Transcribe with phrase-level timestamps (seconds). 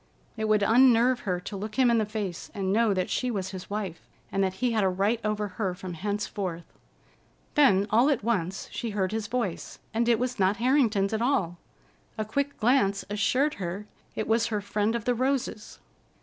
[0.35, 3.51] It would unnerve her to look him in the face and know that she was
[3.51, 6.63] his wife, and that he had a right over her from henceforth.
[7.53, 11.59] Then, all at once, she heard his voice, and it was not Harrington's at all.
[12.17, 13.85] A quick glance assured her
[14.15, 15.77] it was her friend of the roses.